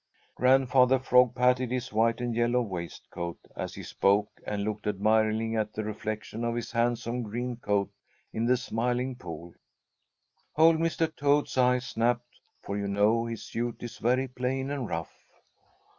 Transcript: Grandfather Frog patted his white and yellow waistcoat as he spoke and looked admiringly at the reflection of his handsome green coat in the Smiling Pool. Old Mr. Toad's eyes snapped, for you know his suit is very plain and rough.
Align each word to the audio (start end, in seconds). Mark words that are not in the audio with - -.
Grandfather 0.33 0.97
Frog 0.97 1.35
patted 1.35 1.69
his 1.69 1.93
white 1.93 2.21
and 2.21 2.33
yellow 2.35 2.59
waistcoat 2.63 3.37
as 3.55 3.75
he 3.75 3.83
spoke 3.83 4.31
and 4.47 4.63
looked 4.63 4.87
admiringly 4.87 5.55
at 5.55 5.73
the 5.75 5.83
reflection 5.83 6.43
of 6.43 6.55
his 6.55 6.71
handsome 6.71 7.21
green 7.21 7.55
coat 7.57 7.91
in 8.33 8.47
the 8.47 8.57
Smiling 8.57 9.15
Pool. 9.15 9.53
Old 10.57 10.77
Mr. 10.77 11.15
Toad's 11.15 11.55
eyes 11.55 11.85
snapped, 11.85 12.39
for 12.63 12.75
you 12.79 12.87
know 12.87 13.27
his 13.27 13.43
suit 13.43 13.83
is 13.83 13.99
very 13.99 14.27
plain 14.27 14.71
and 14.71 14.89
rough. 14.89 15.23